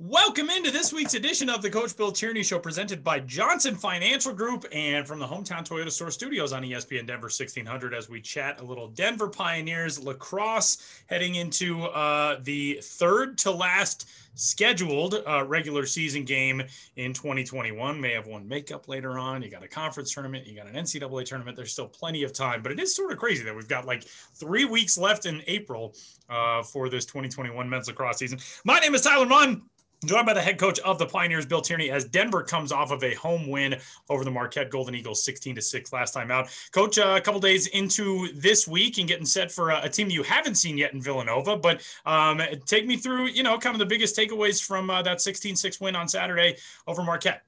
[0.00, 4.32] Welcome into this week's edition of the Coach Bill Tierney Show, presented by Johnson Financial
[4.32, 7.92] Group and from the hometown Toyota Store Studios on ESPN Denver 1600.
[7.92, 14.08] As we chat a little Denver Pioneers lacrosse, heading into uh, the third to last
[14.36, 16.62] scheduled uh, regular season game
[16.94, 18.00] in 2021.
[18.00, 19.42] May have one makeup later on.
[19.42, 21.56] You got a conference tournament, you got an NCAA tournament.
[21.56, 24.04] There's still plenty of time, but it is sort of crazy that we've got like
[24.04, 25.96] three weeks left in April
[26.30, 28.38] uh, for this 2021 men's lacrosse season.
[28.64, 29.64] My name is Tyler Maun.
[30.04, 33.02] Joined by the head coach of the Pioneers, Bill Tierney, as Denver comes off of
[33.02, 33.74] a home win
[34.08, 36.48] over the Marquette Golden Eagles, 16 to 6 last time out.
[36.70, 40.08] Coach, uh, a couple days into this week and getting set for a, a, team
[40.08, 43.80] you haven't seen yet in Villanova, but um, take me through, you know, kind of
[43.80, 47.42] the biggest takeaways from uh, that 16 6 win on Saturday over Marquette.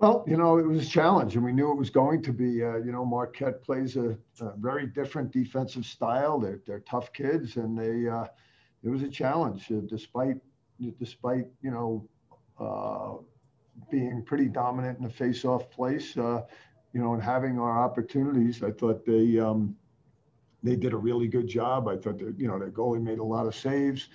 [0.00, 2.62] Well, you know, it was a challenge, and we knew it was going to be.
[2.62, 6.38] Uh, you know, Marquette plays a, a, very different defensive style.
[6.38, 8.24] They're, they're tough kids, and they uh,
[8.82, 10.36] it was a challenge, uh, despite
[10.98, 12.08] despite you know
[12.58, 13.22] uh,
[13.90, 16.42] being pretty dominant in the face-off place, uh,
[16.92, 18.62] you know, and having our opportunities.
[18.62, 19.74] I thought they um,
[20.62, 21.88] they did a really good job.
[21.88, 24.08] I thought that you know their goalie made a lot of saves.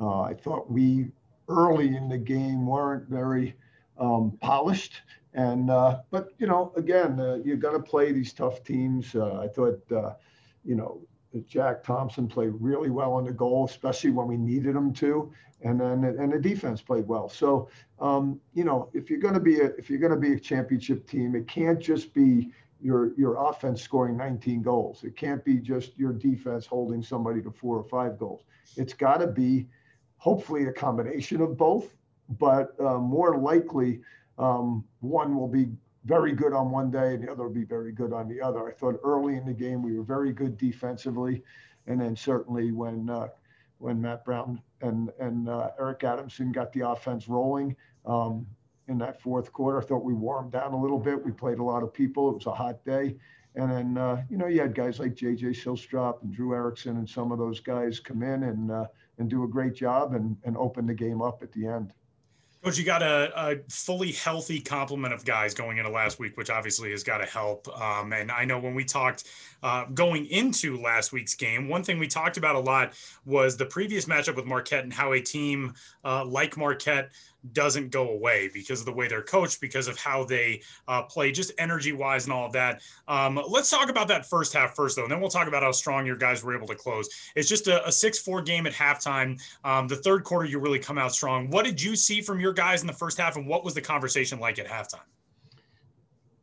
[0.00, 1.08] Uh, I thought we
[1.48, 3.54] early in the game weren't very
[3.98, 5.02] um, polished.
[5.34, 9.14] And uh, but you know, again, uh, you're going to play these tough teams.
[9.14, 9.80] Uh, I thought,
[10.64, 11.00] you know,
[11.48, 15.32] Jack Thompson played really well on the goal, especially when we needed him to
[15.64, 17.28] and then and the defense played well.
[17.28, 17.68] So
[18.00, 20.40] um, you know, if you're going to be a if you're going to be a
[20.40, 25.04] championship team, it can't just be your your offense scoring 19 goals.
[25.04, 28.42] It can't be just your defense holding somebody to four or five goals.
[28.76, 29.68] It's got to be
[30.16, 31.94] hopefully a combination of both,
[32.38, 34.00] but uh, more likely
[34.38, 35.68] um, one will be
[36.04, 38.68] very good on one day and the other will be very good on the other.
[38.68, 41.42] I thought early in the game we were very good defensively,
[41.86, 43.28] and then certainly when uh,
[43.78, 48.46] when Matt Brown and and uh, Eric Adamson got the offense rolling um,
[48.88, 49.80] in that fourth quarter.
[49.80, 51.24] I thought we warmed down a little bit.
[51.24, 52.30] We played a lot of people.
[52.30, 53.16] It was a hot day,
[53.54, 55.48] and then uh, you know you had guys like J.J.
[55.48, 58.86] Sillstrop and Drew Erickson and some of those guys come in and uh,
[59.18, 61.92] and do a great job and and open the game up at the end.
[62.62, 66.48] Coach, you got a, a, fully healthy complement of guys going into last week, which
[66.48, 67.66] obviously has got to help.
[67.80, 69.24] Um, and I know when we talked
[69.64, 72.92] uh, going into last week's game, one thing we talked about a lot
[73.24, 75.74] was the previous matchup with Marquette and how a team
[76.04, 77.10] uh, like Marquette
[77.52, 81.32] doesn't go away because of the way they're coached, because of how they uh, play,
[81.32, 82.82] just energy wise and all of that.
[83.08, 85.72] Um, let's talk about that first half first, though, and then we'll talk about how
[85.72, 87.08] strong your guys were able to close.
[87.34, 89.40] It's just a, a 6 4 game at halftime.
[89.64, 91.50] Um, the third quarter, you really come out strong.
[91.50, 93.80] What did you see from your guys in the first half, and what was the
[93.80, 95.00] conversation like at halftime?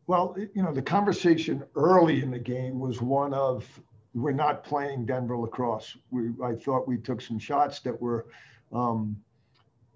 [0.07, 3.67] Well, you know, the conversation early in the game was one of
[4.15, 5.95] we're not playing Denver lacrosse.
[6.09, 8.25] We, I thought we took some shots that were
[8.71, 9.15] um,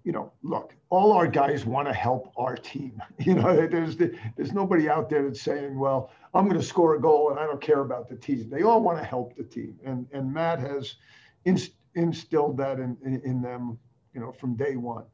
[0.04, 3.02] you know, look, all our guys want to help our team.
[3.18, 6.94] You know, there's the, there's nobody out there that's saying, well, I'm going to score
[6.94, 8.50] a goal and I don't care about the team.
[8.50, 10.96] They all want to help the team, and and Matt has
[11.46, 13.78] inst- instilled that in, in, in them,
[14.12, 15.04] you know, from day one.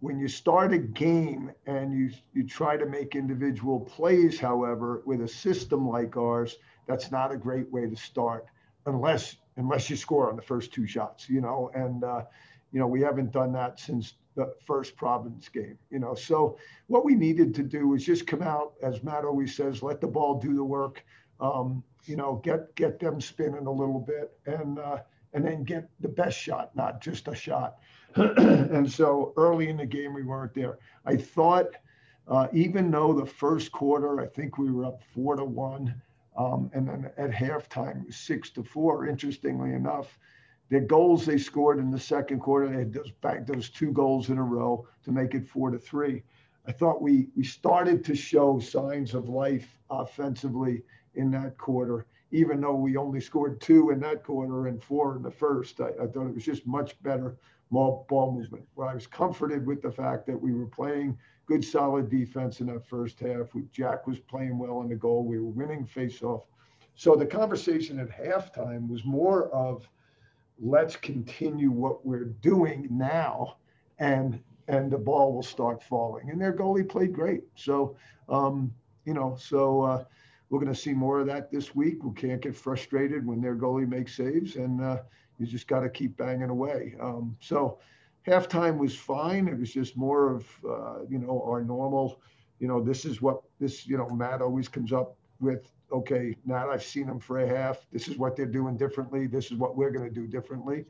[0.00, 5.22] When you start a game and you you try to make individual plays, however, with
[5.22, 8.44] a system like ours, that's not a great way to start
[8.86, 11.28] unless unless you score on the first two shots.
[11.28, 12.22] You know, and uh,
[12.72, 16.14] you know, we haven't done that since the first Providence game, you know.
[16.14, 20.00] So what we needed to do was just come out, as Matt always says, let
[20.00, 21.04] the ball do the work.
[21.40, 24.98] Um, you know, get get them spinning a little bit, and uh,
[25.32, 27.78] and then get the best shot, not just a shot.
[28.16, 30.78] and so early in the game, we weren't there.
[31.06, 31.76] I thought,
[32.26, 36.00] uh, even though the first quarter, I think we were up four to one,
[36.36, 39.06] um, and then at halftime, six to four.
[39.06, 40.18] Interestingly enough,
[40.70, 44.30] their goals they scored in the second quarter, they had those back those two goals
[44.30, 46.22] in a row to make it four to three.
[46.66, 50.82] I thought we we started to show signs of life offensively
[51.14, 55.22] in that quarter, even though we only scored two in that quarter and four in
[55.22, 55.80] the first.
[55.80, 57.36] I, I thought it was just much better
[57.72, 58.66] ball, ball movement.
[58.76, 62.68] Well, I was comforted with the fact that we were playing good, solid defense in
[62.68, 63.54] that first half.
[63.54, 65.24] We, Jack was playing well in the goal.
[65.24, 66.44] We were winning faceoff.
[66.94, 69.88] So the conversation at halftime was more of
[70.60, 73.56] let's continue what we're doing now
[73.98, 76.30] and and the ball will start falling.
[76.30, 77.42] And their goalie played great.
[77.56, 77.96] So
[78.28, 78.72] um,
[79.04, 80.04] you know so uh,
[80.48, 82.04] we're going to see more of that this week.
[82.04, 84.98] We can't get frustrated when their goalie makes saves and uh,
[85.38, 86.94] you just got to keep banging away.
[87.00, 87.78] Um, so
[88.26, 89.48] halftime was fine.
[89.48, 92.20] It was just more of uh, you know our normal
[92.58, 96.70] you know this is what this you know matt always comes up with okay, now
[96.70, 97.86] I've seen them for a half.
[97.92, 99.26] This is what they're doing differently.
[99.26, 100.84] This is what we're going to do differently.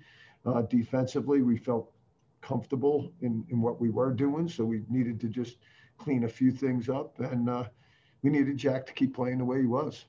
[0.44, 1.92] Uh, defensively, we felt
[2.40, 4.48] comfortable in, in what we were doing.
[4.48, 5.56] So we needed to just
[5.98, 7.64] clean a few things up, and uh,
[8.22, 10.06] we needed Jack to keep playing the way he was.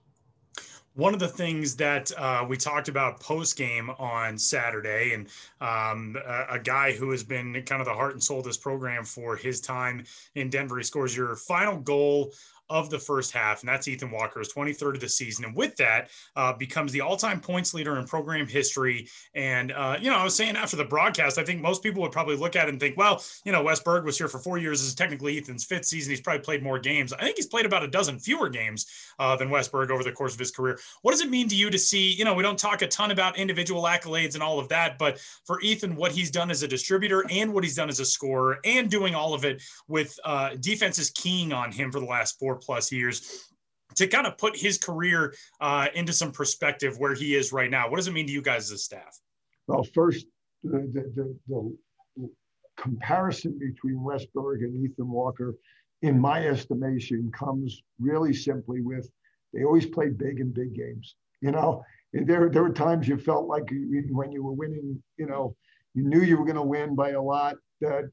[0.93, 5.27] One of the things that uh, we talked about post game on Saturday, and
[5.61, 8.57] um, a, a, guy who has been kind of the heart and soul of this
[8.57, 10.03] program for his time
[10.35, 12.33] in Denver, he scores your final goal
[12.71, 15.45] of the first half, and that's Ethan Walker's 23rd of the season.
[15.45, 19.07] And with that, uh, becomes the all-time points leader in program history.
[19.35, 22.11] And uh, you know, I was saying after the broadcast, I think most people would
[22.11, 24.57] probably look at it and think, well, you know, Wes Berg was here for four
[24.57, 24.79] years.
[24.79, 26.11] This is technically Ethan's fifth season.
[26.11, 27.13] He's probably played more games.
[27.13, 28.87] I think he's played about a dozen fewer games
[29.19, 30.79] uh, than Wes Berg over the course of his career.
[31.01, 32.11] What does it mean to you to see?
[32.13, 35.19] You know, we don't talk a ton about individual accolades and all of that, but
[35.45, 38.59] for Ethan, what he's done as a distributor and what he's done as a scorer,
[38.63, 42.55] and doing all of it with uh, defenses keying on him for the last four
[42.61, 43.47] plus years
[43.95, 47.89] to kind of put his career uh, into some perspective where he is right now.
[47.89, 49.19] What does it mean to you guys as a staff?
[49.67, 50.27] Well, first,
[50.63, 51.11] the, the,
[51.47, 51.77] the,
[52.17, 52.29] the
[52.77, 55.55] comparison between Wes Berg and Ethan Walker,
[56.01, 59.09] in my estimation, comes really simply with
[59.53, 61.15] they always played big in big games.
[61.41, 61.83] You know,
[62.13, 63.69] there, there were times you felt like
[64.09, 65.55] when you were winning, you know,
[65.93, 68.09] you knew you were going to win by a lot, that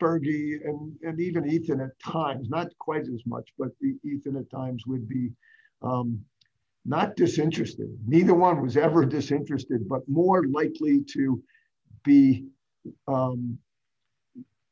[0.00, 3.68] Bergie and, and even Ethan at times, not quite as much, but
[4.04, 5.30] Ethan at times would be
[5.82, 6.20] um,
[6.84, 7.90] not disinterested.
[8.06, 11.42] Neither one was ever disinterested, but more likely to
[12.04, 12.46] be
[13.06, 13.58] um,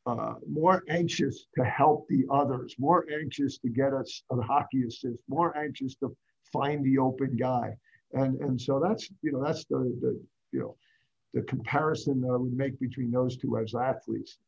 [0.06, 5.18] uh, more anxious to help the others, more anxious to get us a hockey assist,
[5.28, 6.16] more anxious to
[6.50, 7.76] find the open guy.
[8.14, 10.18] And, and so that's, you know, that's the, the,
[10.50, 10.76] you know,
[11.34, 14.38] the comparison that I would make between those two as athletes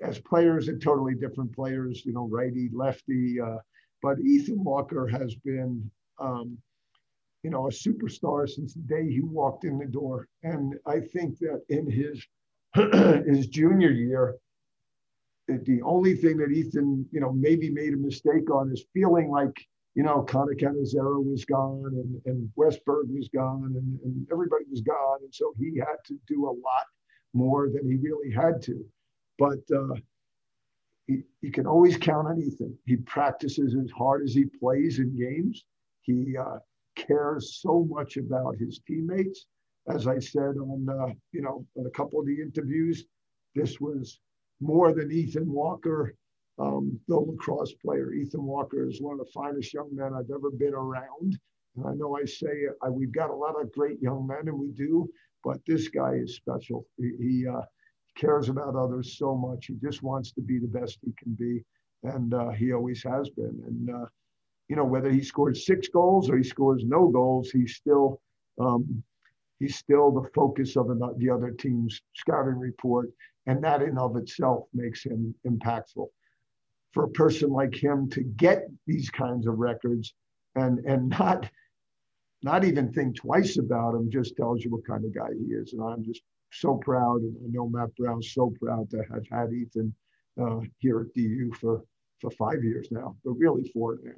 [0.00, 3.40] as players, they're totally different players, you know, righty, lefty.
[3.40, 3.58] Uh,
[4.02, 5.90] but Ethan Walker has been,
[6.20, 6.56] um,
[7.42, 10.28] you know, a superstar since the day he walked in the door.
[10.42, 12.24] And I think that in his
[13.26, 14.36] his junior year,
[15.48, 19.56] the only thing that Ethan, you know, maybe made a mistake on is feeling like,
[19.94, 24.64] you know, Connor Cannizzaro was gone and, and Wes Berg was gone and, and everybody
[24.70, 25.18] was gone.
[25.22, 26.84] And so he had to do a lot
[27.32, 28.84] more than he really had to.
[29.38, 29.94] But uh,
[31.06, 32.76] he, you can always count on Ethan.
[32.86, 35.64] He practices as hard as he plays in games.
[36.02, 36.58] He uh,
[36.96, 39.46] cares so much about his teammates.
[39.88, 43.04] As I said on, uh, you know, on a couple of the interviews,
[43.54, 44.20] this was
[44.60, 46.14] more than Ethan Walker,
[46.58, 48.12] um, the lacrosse player.
[48.12, 51.38] Ethan Walker is one of the finest young men I've ever been around.
[51.76, 54.58] And I know I say I, we've got a lot of great young men, and
[54.58, 55.08] we do,
[55.44, 56.86] but this guy is special.
[56.98, 57.62] He, he uh,
[58.18, 59.66] cares about others so much.
[59.66, 61.62] He just wants to be the best he can be,
[62.02, 63.62] and uh, he always has been.
[63.66, 64.06] And uh,
[64.68, 68.20] you know, whether he scores six goals or he scores no goals, he's still
[68.60, 69.02] um,
[69.58, 73.10] he's still the focus of the other team's scouting report,
[73.46, 76.08] and that in of itself makes him impactful.
[76.92, 80.14] For a person like him to get these kinds of records
[80.54, 81.48] and and not
[82.42, 85.72] not even think twice about him just tells you what kind of guy he is.
[85.72, 89.52] And I'm just so proud, and I know Matt Brown's so proud to have had
[89.52, 89.94] Ethan
[90.40, 91.84] uh, here at DU for
[92.20, 94.16] for five years now, but really four and a half.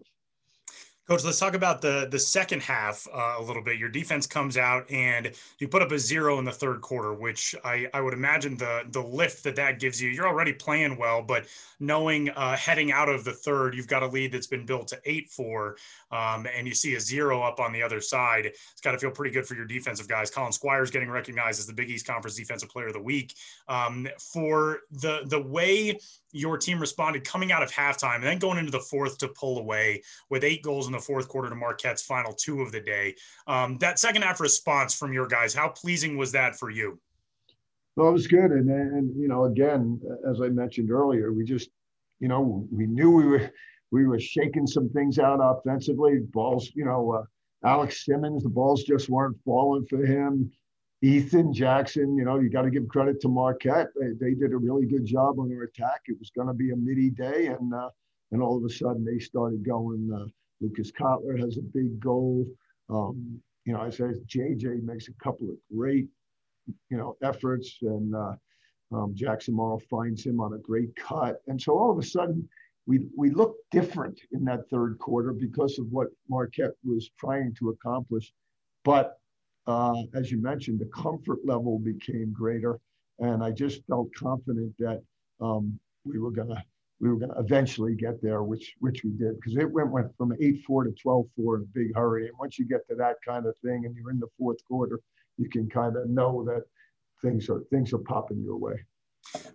[1.10, 3.80] Coach, let's talk about the the second half uh, a little bit.
[3.80, 7.52] Your defense comes out and you put up a zero in the third quarter, which
[7.64, 10.08] I, I would imagine the the lift that that gives you.
[10.08, 11.46] You're already playing well, but
[11.80, 15.00] knowing uh, heading out of the third, you've got a lead that's been built to
[15.05, 15.79] eight four,
[16.12, 18.46] um, and you see a zero up on the other side.
[18.46, 20.31] It's got to feel pretty good for your defensive guys.
[20.31, 23.34] Colin Squires getting recognized as the Big East Conference Defensive Player of the Week
[23.67, 25.98] um, for the the way
[26.32, 29.58] your team responded coming out of halftime and then going into the fourth to pull
[29.58, 33.15] away with eight goals in the fourth quarter to Marquette's final two of the day.
[33.46, 37.01] Um, that second half response from your guys, how pleasing was that for you?
[37.96, 38.53] Well, it was good.
[38.53, 41.70] And, and, you know, again, as I mentioned earlier, we just,
[42.20, 43.51] you know, we knew we were,
[43.91, 46.20] we were shaking some things out offensively.
[46.32, 47.22] Balls, you know, uh,
[47.69, 50.51] Alex Simmons, the balls just weren't falling for him.
[51.02, 53.88] Ethan Jackson, you know, you got to give credit to Marquette.
[53.98, 56.02] They, they did a really good job on their attack.
[56.06, 57.88] It was going to be a midi day, and uh,
[58.32, 60.10] and all of a sudden they started going.
[60.14, 60.26] Uh,
[60.60, 62.46] Lucas Kotler has a big goal.
[62.90, 66.08] Um, you know, I said JJ makes a couple of great,
[66.90, 68.34] you know, efforts, and uh,
[68.92, 72.46] um, Jackson Morrow finds him on a great cut, and so all of a sudden
[72.86, 77.70] we we looked different in that third quarter because of what Marquette was trying to
[77.70, 78.34] accomplish,
[78.84, 79.19] but
[79.70, 82.81] uh, as you mentioned, the comfort level became greater,
[83.19, 85.03] and I just felt confident that
[85.41, 86.65] um, we were gonna
[87.00, 90.34] we were gonna eventually get there, which which we did because it went went from
[90.41, 92.29] eight four to 12-4 in a big hurry.
[92.29, 95.00] And once you get to that kind of thing, and you're in the fourth quarter,
[95.39, 96.65] you can kind of know that
[97.22, 98.74] things are things are popping your way.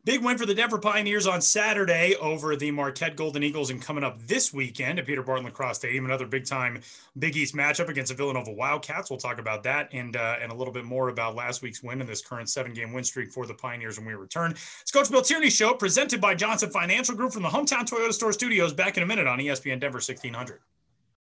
[0.05, 4.03] Big win for the Denver Pioneers on Saturday over the Marquette Golden Eagles, and coming
[4.03, 6.79] up this weekend at Peter Barton Lacrosse Stadium, another big time
[7.17, 9.09] Big East matchup against the Villanova Wildcats.
[9.09, 12.01] We'll talk about that and uh, and a little bit more about last week's win
[12.01, 14.51] and this current seven game win streak for the Pioneers when we return.
[14.51, 18.31] It's Coach Bill Tierney Show presented by Johnson Financial Group from the Hometown Toyota Store
[18.31, 18.73] Studios.
[18.73, 20.59] Back in a minute on ESPN Denver 1600.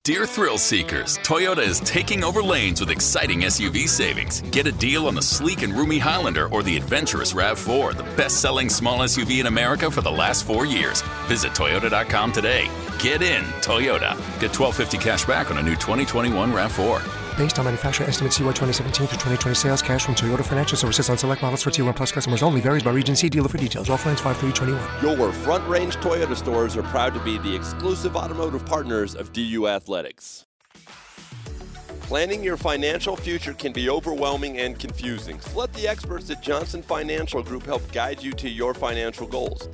[0.08, 4.40] Dear thrill seekers, Toyota is taking over lanes with exciting SUV savings.
[4.52, 8.40] Get a deal on the sleek and roomy Highlander or the adventurous RAV4, the best
[8.40, 11.02] selling small SUV in America for the last four years.
[11.26, 12.70] Visit Toyota.com today.
[13.00, 14.16] Get in, Toyota.
[14.40, 17.27] Get 1250 cash back on a new 2021 RAV4.
[17.38, 21.20] Based on manufacturer estimates CY 2017 through 2020 sales, cash from Toyota Financial Services on
[21.20, 23.16] select models for T1 Plus customers only varies by region.
[23.16, 23.90] See dealer for details.
[23.90, 25.20] Offline 5321.
[25.20, 29.68] Your Front Range Toyota stores are proud to be the exclusive automotive partners of DU
[29.68, 30.48] Athletics.
[32.02, 37.44] Planning your financial future can be overwhelming and confusing, let the experts at Johnson Financial
[37.44, 39.68] Group help guide you to your financial goals.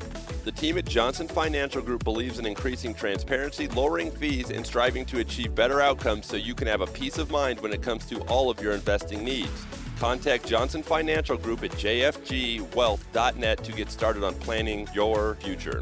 [0.44, 5.20] The team at Johnson Financial Group believes in increasing transparency, lowering fees, and striving to
[5.20, 8.20] achieve better outcomes so you can have a peace of mind when it comes to
[8.24, 9.66] all of your investing needs.
[10.00, 15.82] Contact Johnson Financial Group at jfgwealth.net to get started on planning your future.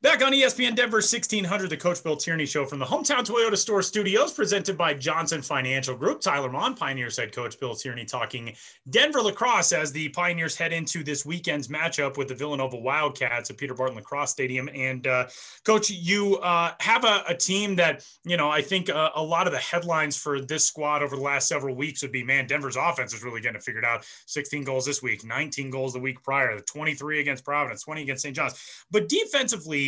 [0.00, 3.82] Back on ESPN Denver 1600, the Coach Bill Tierney Show from the Hometown Toyota Store
[3.82, 6.20] Studios, presented by Johnson Financial Group.
[6.20, 8.54] Tyler Maun, Pioneers head coach Bill Tierney, talking
[8.90, 13.56] Denver lacrosse as the Pioneers head into this weekend's matchup with the Villanova Wildcats at
[13.56, 14.68] Peter Barton Lacrosse Stadium.
[14.72, 15.26] And uh,
[15.64, 19.48] Coach, you uh, have a, a, team that you know I think uh, a lot
[19.48, 22.76] of the headlines for this squad over the last several weeks would be, man, Denver's
[22.76, 24.06] offense is really getting figured out.
[24.26, 28.22] 16 goals this week, 19 goals the week prior, the 23 against Providence, 20 against
[28.22, 28.36] St.
[28.36, 28.84] John's.
[28.92, 29.87] But defensively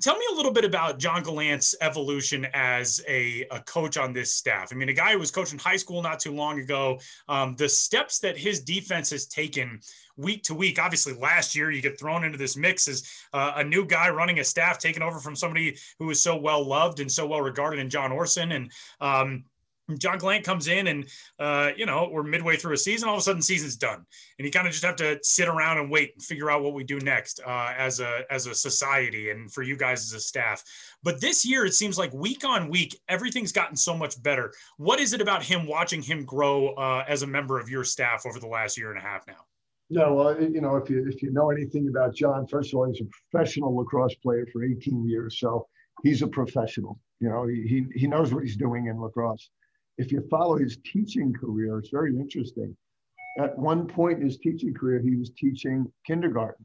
[0.00, 4.34] Tell me a little bit about John Gallant's evolution as a, a coach on this
[4.34, 4.70] staff.
[4.72, 6.98] I mean, a guy who was coaching high school not too long ago,
[7.28, 9.78] um, the steps that his defense has taken
[10.16, 10.80] week to week.
[10.80, 14.40] Obviously, last year you get thrown into this mix as uh, a new guy running
[14.40, 17.78] a staff, taking over from somebody who was so well loved and so well regarded
[17.78, 18.50] in John Orson.
[18.50, 19.44] And um,
[19.98, 21.06] John Gallant comes in and,
[21.38, 23.08] uh, you know, we're midway through a season.
[23.08, 24.04] All of a sudden, season's done,
[24.38, 26.72] and you kind of just have to sit around and wait and figure out what
[26.72, 30.20] we do next uh, as a as a society and for you guys as a
[30.20, 30.64] staff.
[31.02, 34.52] But this year, it seems like week on week, everything's gotten so much better.
[34.78, 38.24] What is it about him watching him grow uh, as a member of your staff
[38.26, 39.44] over the last year and a half now?
[39.90, 42.86] No, well, you know, if you if you know anything about John, first of all,
[42.86, 45.68] he's a professional lacrosse player for 18 years, so
[46.02, 46.98] he's a professional.
[47.20, 49.50] You know, he he, he knows what he's doing in lacrosse
[49.98, 52.76] if you follow his teaching career, it's very interesting.
[53.38, 56.64] At one point in his teaching career, he was teaching kindergarten.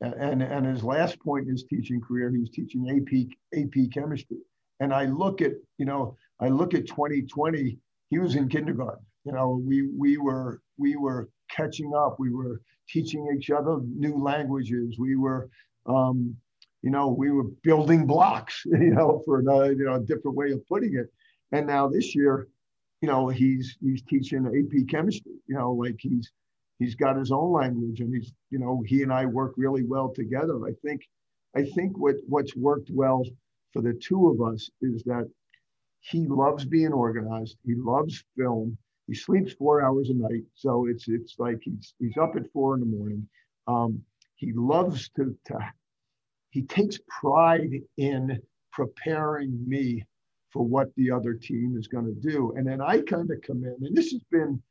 [0.00, 4.38] And, and his last point in his teaching career, he was teaching AP, AP chemistry.
[4.80, 9.04] And I look at, you know, I look at 2020, he was in kindergarten.
[9.24, 12.16] You know, we, we were, we were catching up.
[12.18, 14.96] We were teaching each other new languages.
[14.98, 15.50] We were,
[15.86, 16.34] um,
[16.82, 20.52] you know, we were building blocks, you know, for a, you know, a different way
[20.52, 21.12] of putting it.
[21.52, 22.48] And now this year,
[23.00, 25.32] you know, he's he's teaching AP chemistry.
[25.46, 26.30] You know, like he's
[26.78, 30.12] he's got his own language, and he's you know he and I work really well
[30.14, 30.56] together.
[30.66, 31.02] I think
[31.56, 33.24] I think what what's worked well
[33.72, 35.28] for the two of us is that
[36.00, 37.56] he loves being organized.
[37.64, 38.76] He loves film.
[39.06, 42.74] He sleeps four hours a night, so it's it's like he's he's up at four
[42.74, 43.28] in the morning.
[43.66, 44.02] Um,
[44.36, 45.58] he loves to to
[46.50, 48.40] he takes pride in
[48.72, 50.04] preparing me
[50.52, 52.52] for what the other team is going to do.
[52.56, 54.62] And then I kind of come in, and this has been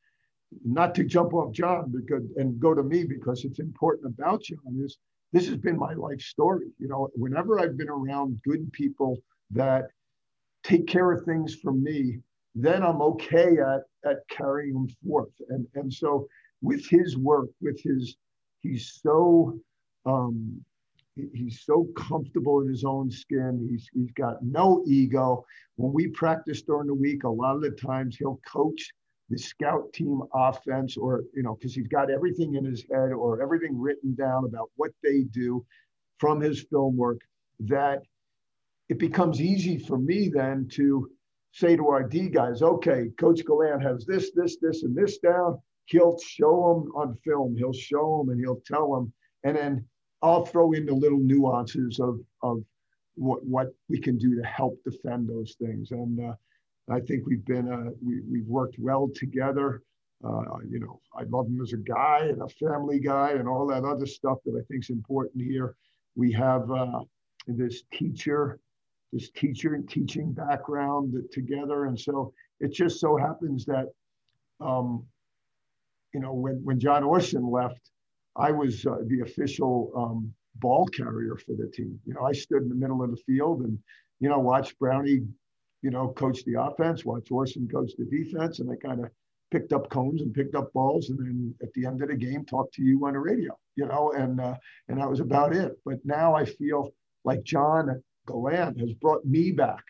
[0.66, 4.82] not to jump off John because and go to me because it's important about John
[4.84, 4.98] is
[5.32, 6.68] this has been my life story.
[6.80, 9.18] You know, whenever I've been around good people
[9.52, 9.86] that
[10.64, 12.20] take care of things for me,
[12.56, 15.34] then I'm okay at at carrying them forth.
[15.50, 16.28] And and so
[16.62, 18.18] with his work, with his
[18.62, 19.60] he's so
[20.06, 20.64] um,
[21.34, 23.68] he's so comfortable in his own skin.
[23.70, 25.46] He's he's got no ego.
[25.76, 28.92] When we practice during the week, a lot of the times he'll coach
[29.30, 33.42] the scout team offense, or you know, because he's got everything in his head or
[33.42, 35.66] everything written down about what they do
[36.18, 37.22] from his film work.
[37.60, 38.02] That
[38.90, 41.10] it becomes easy for me then to
[41.52, 45.60] say to our D guys, okay, Coach Gallant has this, this, this, and this down.
[45.86, 47.56] He'll show them on film.
[47.58, 49.12] He'll show them and he'll tell them,
[49.44, 49.86] and then
[50.22, 52.64] I'll throw in the little nuances of, of
[53.16, 55.92] what, what we can do to help defend those things.
[55.92, 56.34] And uh,
[56.92, 59.84] I think we've been, uh, we, we've worked well together.
[60.24, 63.66] Uh, you know, I love him as a guy and a family guy and all
[63.68, 65.76] that other stuff that I think is important here.
[66.16, 67.00] We have uh,
[67.48, 68.60] this teacher,
[69.14, 71.86] this teacher and teaching background together.
[71.86, 73.88] And so it just so happens that
[74.60, 75.06] um,
[76.14, 77.92] you know, when, when John Orson left,
[78.36, 82.00] I was uh, the official um, ball carrier for the team.
[82.06, 83.78] You know, I stood in the middle of the field and,
[84.20, 85.26] you know, watched Brownie,
[85.82, 89.12] you know, coach the offense, watched Orson coach the defense, and I kind of
[89.52, 92.46] picked up cones and picked up balls, and then at the end of the game,
[92.46, 93.58] talked to you on the radio.
[93.76, 94.56] You know, and uh,
[94.88, 95.74] and that was about it.
[95.86, 96.92] But now I feel
[97.24, 99.84] like John Gallant has brought me back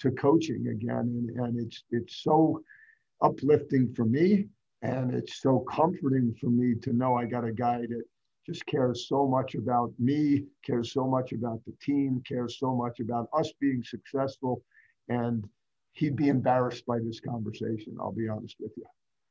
[0.00, 2.62] to coaching again, and, and it's it's so
[3.20, 4.46] uplifting for me,
[4.82, 8.02] and it's so comforting for me to know I got a guy that
[8.44, 12.98] just cares so much about me, cares so much about the team, cares so much
[12.98, 14.62] about us being successful.
[15.08, 15.48] And
[15.92, 18.84] he'd be embarrassed by this conversation, I'll be honest with you.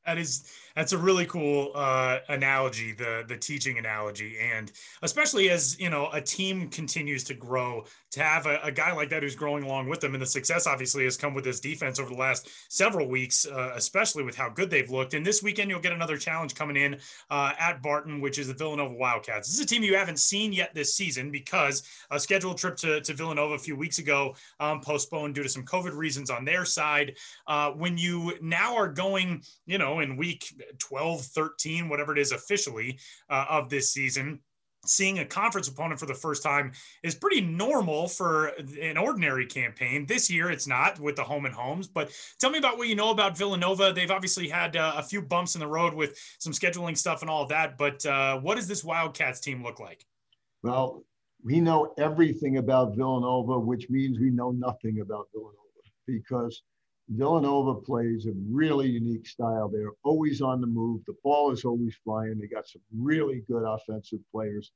[0.06, 4.72] That is that's a really cool uh, analogy, the the teaching analogy, and
[5.04, 9.10] especially as you know a team continues to grow, to have a, a, guy like
[9.10, 12.00] that who's growing along with them, and the success obviously has come with this defense
[12.00, 15.14] over the last several weeks, uh, especially with how good they've looked.
[15.14, 18.54] And this weekend you'll get another challenge coming in uh, at Barton, which is the
[18.54, 19.48] Villanova Wildcats.
[19.48, 23.02] This is a team you haven't seen yet this season because a scheduled trip to,
[23.02, 26.66] to Villanova a few weeks ago um, postponed due to some COVID reasons on their
[26.66, 27.18] side.
[27.46, 30.46] Uh, when you now are going, you know know, in week
[30.80, 34.40] 12, 13, whatever it is officially uh, of this season,
[34.86, 36.72] seeing a conference opponent for the first time
[37.04, 38.48] is pretty normal for
[38.82, 40.06] an ordinary campaign.
[40.08, 41.88] This year, it's not with the home and homes.
[41.88, 43.94] But tell me about what you know about Villanova.
[43.94, 47.30] They've obviously had uh, a few bumps in the road with some scheduling stuff and
[47.30, 47.78] all of that.
[47.78, 50.04] But uh, what does this Wildcats team look like?
[50.64, 51.04] Well,
[51.44, 55.58] we know everything about Villanova, which means we know nothing about Villanova
[56.08, 56.64] because
[57.10, 59.70] Villanova plays a really unique style.
[59.70, 61.02] They're always on the move.
[61.06, 62.40] The ball is always flying.
[62.40, 64.72] They got some really good offensive players.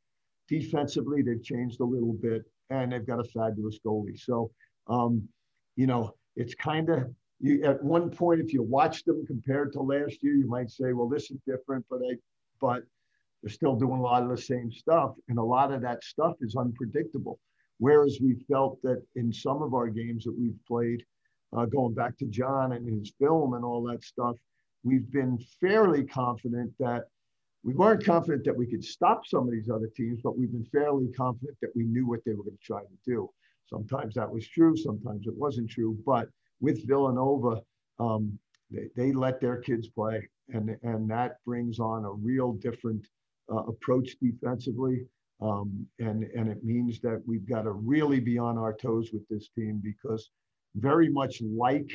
[0.47, 4.19] Defensively, they've changed a little bit, and they've got a fabulous goalie.
[4.19, 4.51] So,
[4.87, 5.27] um,
[5.75, 7.63] you know, it's kind of you.
[7.63, 11.07] At one point, if you watch them compared to last year, you might say, "Well,
[11.07, 12.17] this is different," but I,
[12.59, 12.83] but
[13.41, 16.35] they're still doing a lot of the same stuff, and a lot of that stuff
[16.41, 17.39] is unpredictable.
[17.77, 21.05] Whereas we felt that in some of our games that we've played
[21.55, 24.35] uh, going back to John and his film and all that stuff,
[24.83, 27.05] we've been fairly confident that
[27.63, 30.67] we weren't confident that we could stop some of these other teams, but we've been
[30.71, 33.29] fairly confident that we knew what they were going to try to do.
[33.65, 35.97] Sometimes that was true, sometimes it wasn't true.
[36.05, 37.61] But with Villanova,
[37.99, 38.37] um,
[38.69, 43.07] they, they let their kids play, and, and that brings on a real different
[43.51, 45.07] uh, approach defensively.
[45.41, 49.27] Um, and, and it means that we've got to really be on our toes with
[49.27, 50.29] this team because
[50.75, 51.89] very much like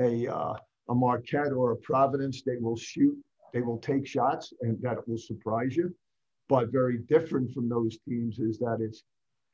[0.00, 0.54] a, uh,
[0.88, 2.42] a Marquette or a Providence.
[2.42, 3.16] They will shoot,
[3.52, 5.94] they will take shots, and that will surprise you.
[6.48, 9.02] But very different from those teams is that it's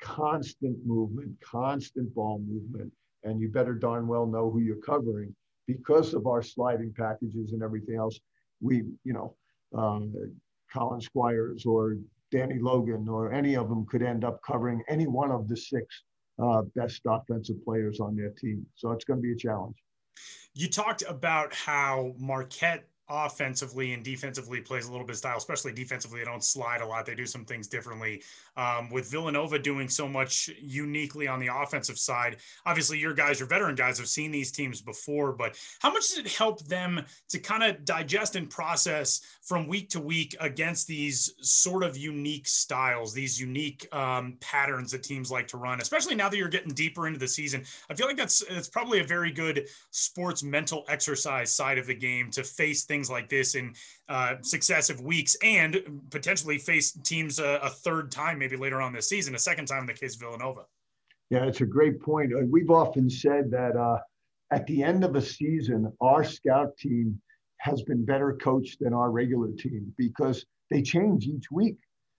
[0.01, 5.35] constant movement, constant ball movement, and you better darn well know who you're covering
[5.67, 8.19] because of our sliding packages and everything else.
[8.61, 9.37] We, you know,
[9.77, 10.15] um,
[10.73, 11.97] Colin Squires or
[12.31, 16.03] Danny Logan or any of them could end up covering any one of the six
[16.43, 18.67] uh, best offensive players on their team.
[18.77, 19.77] So it's going to be a challenge.
[20.55, 26.21] You talked about how Marquette offensively and defensively plays a little bit style, especially defensively.
[26.21, 27.07] They don't slide a lot.
[27.07, 28.23] They do some things differently.
[28.57, 33.49] Um, with Villanova doing so much uniquely on the offensive side, obviously your guys, your
[33.49, 35.33] veteran guys, have seen these teams before.
[35.33, 39.91] But how much does it help them to kind of digest and process from week
[39.91, 45.49] to week against these sort of unique styles, these unique um, patterns that teams like
[45.49, 47.65] to run, especially now that you're getting deeper into the season?
[47.89, 51.95] I feel like that's it's probably a very good sports mental exercise side of the
[51.95, 53.73] game to face things things like this in
[54.11, 59.09] uh, successive weeks and potentially face teams a, a, third time, maybe later on this
[59.09, 60.67] season, a second time in the case of Villanova.
[61.31, 62.35] Yeah, it's a great point.
[62.35, 63.99] Uh, we've often said that uh,
[64.51, 67.19] at the end of a season, our scout team
[67.59, 71.79] has been better coached than our regular team because they change each week.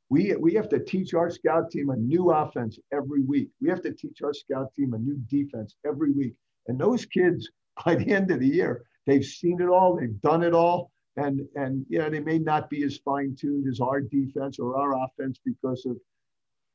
[0.10, 3.50] We, we have to teach our scout team a new offense every week.
[3.62, 6.34] We have to teach our scout team a new defense every week.
[6.68, 7.48] And those kids,
[7.86, 9.96] by the end of the year, They've seen it all.
[9.96, 10.92] They've done it all.
[11.18, 14.94] And and yeah, they may not be as fine tuned as our defense or our
[15.04, 15.98] offense because of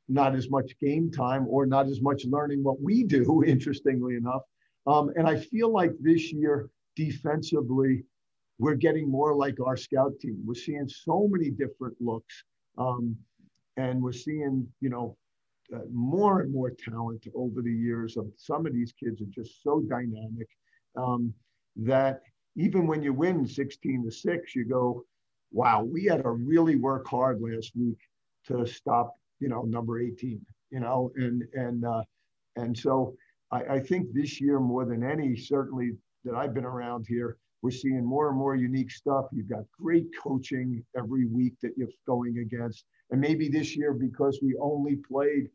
[0.08, 3.42] not as much game time or not as much learning what we do.
[3.46, 4.42] Interestingly enough,
[4.86, 8.04] um, and I feel like this year defensively,
[8.58, 10.38] we're getting more like our scout team.
[10.44, 12.44] We're seeing so many different looks,
[12.76, 13.16] um,
[13.78, 15.16] and we're seeing you know
[15.74, 18.18] uh, more and more talent over the years.
[18.18, 20.48] Of some of these kids are just so dynamic.
[20.94, 21.32] Um,
[21.76, 22.22] that
[22.56, 25.04] even when you win 16 to 6, you go,
[25.52, 27.98] wow, we had to really work hard last week
[28.46, 32.02] to stop, you know, number 18, you know, and and uh,
[32.56, 33.16] and so
[33.50, 35.92] I, I think this year more than any, certainly
[36.24, 39.26] that I've been around here, we're seeing more and more unique stuff.
[39.32, 42.84] You've got great coaching every week that you're going against.
[43.10, 45.48] And maybe this year, because we only played,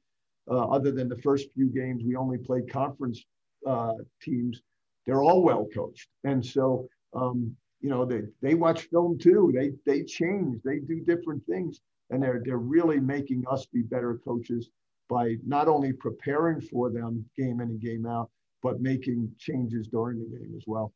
[0.49, 3.23] uh, other than the first few games, we only played conference
[3.67, 4.61] uh, teams,
[5.05, 6.07] they're all well coached.
[6.23, 9.51] And so, um, you know, they, they watch film too.
[9.55, 11.79] They, they change, they do different things.
[12.09, 14.69] And they're, they're really making us be better coaches
[15.09, 18.29] by not only preparing for them game in and game out,
[18.61, 20.93] but making changes during the game as well.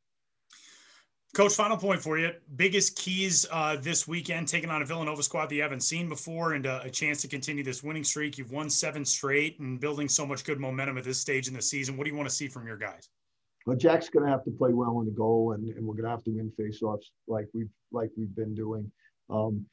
[1.33, 2.31] Coach, final point for you.
[2.55, 6.53] Biggest keys uh, this weekend, taking on a Villanova squad that you haven't seen before,
[6.53, 8.37] and uh, a chance to continue this winning streak.
[8.37, 11.61] You've won seven straight and building so much good momentum at this stage in the
[11.61, 11.97] season.
[11.97, 13.09] What do you want to see from your guys?
[13.65, 16.05] Well, Jack's going to have to play well in the goal, and, and we're going
[16.05, 18.91] to have to win faceoffs like we've like we've been doing.
[19.29, 19.65] Um,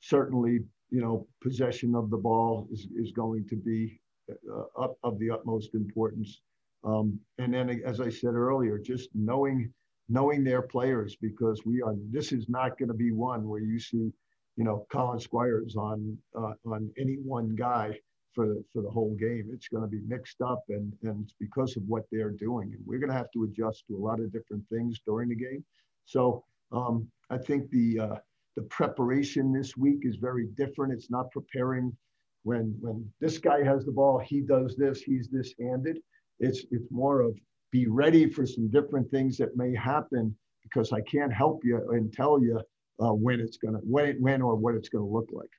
[0.00, 0.60] certainly,
[0.90, 5.30] you know, possession of the ball is, is going to be uh, up, of the
[5.30, 6.42] utmost importance.
[6.84, 9.72] Um, and then, as I said earlier, just knowing
[10.08, 11.94] knowing their players because we are.
[12.10, 14.12] This is not going to be one where you see,
[14.56, 17.98] you know, Colin Squires on uh, on any one guy
[18.34, 19.50] for the, for the whole game.
[19.52, 22.82] It's going to be mixed up, and and it's because of what they're doing, and
[22.86, 25.64] we're going to have to adjust to a lot of different things during the game.
[26.04, 28.16] So um, I think the uh,
[28.56, 30.92] the preparation this week is very different.
[30.92, 31.96] It's not preparing
[32.42, 35.98] when when this guy has the ball, he does this, he's this handed.
[36.38, 37.36] It's it's more of
[37.70, 42.12] be ready for some different things that may happen because I can't help you and
[42.12, 42.60] tell you
[43.00, 45.50] uh, when it's gonna when when or what it's gonna look like.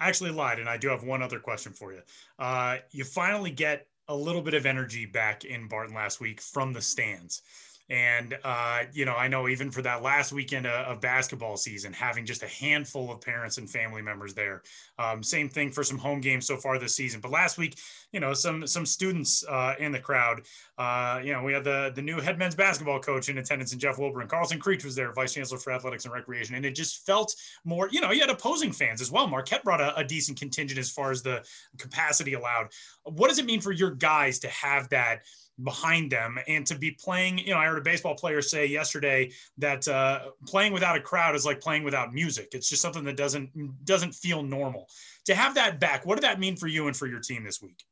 [0.00, 2.00] I actually lied, and I do have one other question for you.
[2.38, 6.72] Uh, you finally get a little bit of energy back in Barton last week from
[6.72, 7.42] the stands.
[7.90, 11.92] And, uh, you know, I know even for that last weekend of, of, basketball season,
[11.92, 14.62] having just a handful of parents and family members there.
[14.98, 17.22] Um, same thing for some home games so far this season.
[17.22, 17.78] But last week,
[18.12, 20.42] you know, some some students uh, in the crowd.
[20.76, 23.80] Uh, you know, we had the the new head men's basketball coach in attendance, and
[23.80, 26.74] Jeff Wulbrun and Karlton Creech was there, vice chancellor for athletics and recreation, and it
[26.74, 27.88] just felt more.
[27.90, 29.26] You know, you had opposing fans as well.
[29.26, 31.42] Marquette brought a, a decent contingent as far as the
[31.78, 32.68] capacity allowed.
[33.04, 35.22] What does it mean for your guys to have that?
[35.62, 39.30] behind them and to be playing you know i heard a baseball player say yesterday
[39.58, 42.48] that uh, playing without a crowd is like playing without music.
[42.52, 43.50] It's just something that doesn't
[43.84, 44.88] doesn't feel normal.
[45.26, 47.60] To have that back what did that mean for you and for your team this
[47.62, 47.82] week?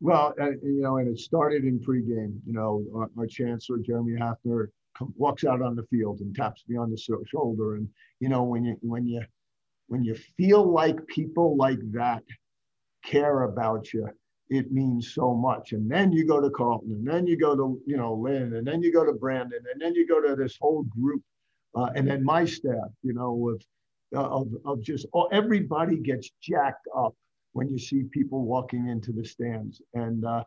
[0.00, 4.12] Well uh, you know and it started in pregame you know our, our chancellor jeremy
[4.12, 4.68] haefner
[5.16, 7.76] walks out on the field and taps me on the shoulder.
[7.76, 7.88] And
[8.20, 9.22] you know when you when you
[9.88, 12.22] when you feel like people like that
[13.04, 14.08] care about you
[14.48, 15.72] it means so much.
[15.72, 18.66] And then you go to Karlton, and then you go to you know Lynn, and
[18.66, 21.22] then you go to Brandon, and then you go to this whole group,
[21.74, 23.62] uh, and then my staff, you know, of
[24.12, 27.14] of, of just oh, everybody gets jacked up
[27.52, 29.80] when you see people walking into the stands.
[29.94, 30.44] And uh,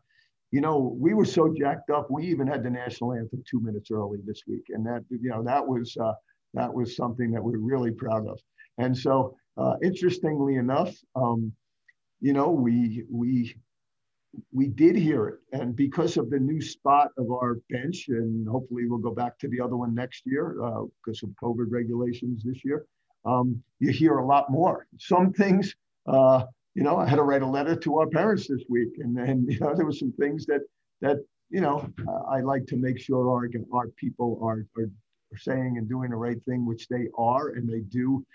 [0.52, 3.92] you know, we were so jacked up, we even had the national anthem two minutes
[3.92, 6.14] early this week, and that you know that was uh,
[6.54, 8.40] that was something that we're really proud of.
[8.78, 10.96] And so, uh, interestingly enough.
[11.16, 11.52] Um,
[12.22, 13.56] you know, we we
[14.52, 15.40] we did hear it.
[15.54, 19.48] And because of the new spot of our bench, and hopefully we'll go back to
[19.48, 22.86] the other one next year uh, because of COVID regulations this year,
[23.26, 24.88] um, you hear a lot more.
[24.98, 25.76] Some things,
[26.08, 26.44] uh,
[26.76, 29.46] you know, I had to write a letter to our parents this week, and then
[29.50, 30.62] you know there were some things that
[31.02, 31.18] that
[31.50, 31.92] you know
[32.30, 34.90] I like to make sure our our people are, are
[35.32, 38.26] are saying and doing the right thing, which they are and they do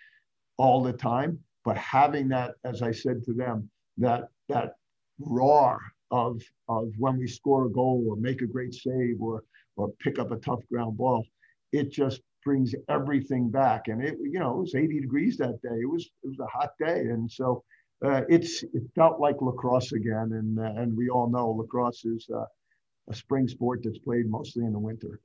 [0.58, 1.38] all the time.
[1.64, 4.74] But having that, as I said to them, that that
[5.18, 9.42] roar of, of when we score a goal or make a great save or,
[9.76, 11.24] or pick up a tough ground ball.
[11.72, 13.88] It just brings everything back.
[13.88, 15.80] And it, you know, it was 80 degrees that day.
[15.80, 17.00] It was, it was a hot day.
[17.00, 17.64] And so
[18.04, 20.30] uh, it's, it felt like lacrosse again.
[20.32, 22.44] And, uh, and we all know lacrosse is uh,
[23.08, 25.20] a spring sport that's played mostly in the winter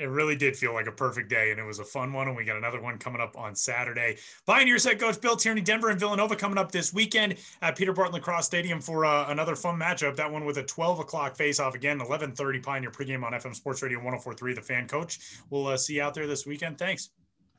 [0.00, 2.28] it really did feel like a perfect day, and it was a fun one.
[2.28, 4.16] And we got another one coming up on Saturday.
[4.46, 8.14] Pioneers head coach Bill Tierney, Denver and Villanova coming up this weekend at Peter Barton
[8.14, 10.16] Lacrosse Stadium for uh, another fun matchup.
[10.16, 14.00] That one with a 12 o'clock face-off again, 11:30 Pioneer pregame on FM Sports Radio
[14.00, 14.54] 104.3.
[14.54, 15.18] The Fan Coach.
[15.50, 16.78] We'll uh, see you out there this weekend.
[16.78, 17.10] Thanks.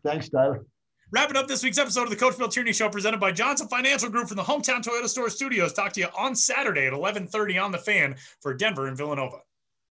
[0.04, 0.65] Thanks, Tyler.
[1.13, 4.10] Wrapping up this week's episode of the Coach Bill Tierney Show, presented by Johnson Financial
[4.10, 5.73] Group from the Hometown Toyota Store Studios.
[5.73, 9.41] Talk to you on Saturday at 11:30 on the Fan for Denver and Villanova.